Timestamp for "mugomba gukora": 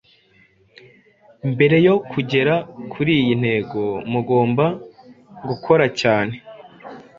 4.11-5.85